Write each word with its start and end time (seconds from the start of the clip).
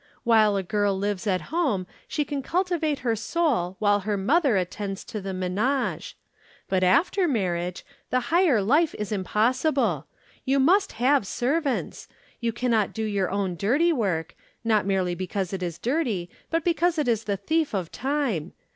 While 0.23 0.55
a 0.55 0.63
girl 0.63 0.97
lives 0.97 1.27
at 1.27 1.41
home, 1.53 1.85
she 2.07 2.25
can 2.25 2.41
cultivate 2.41 3.01
her 3.05 3.15
soul 3.15 3.75
while 3.77 3.99
her 3.99 4.17
mother 4.17 4.57
attends 4.57 5.03
to 5.03 5.21
the 5.21 5.29
ménage. 5.29 6.15
But 6.67 6.83
after 6.83 7.27
marriage, 7.27 7.85
the 8.09 8.19
higher 8.33 8.63
life 8.63 8.95
is 8.97 9.11
impossible. 9.11 10.07
You 10.43 10.59
must 10.59 10.93
have 10.93 11.27
servants. 11.27 12.07
You 12.39 12.51
cannot 12.51 12.93
do 12.93 13.03
your 13.03 13.29
own 13.29 13.55
dirty 13.55 13.93
work 13.93 14.33
not 14.63 14.87
merely 14.87 15.13
because 15.13 15.53
it 15.53 15.61
is 15.61 15.77
dirty, 15.77 16.31
but 16.49 16.63
because 16.63 16.97
it 16.97 17.07
is 17.07 17.25
the 17.25 17.37
thief 17.37 17.75
of 17.75 17.91
time. 17.91 18.53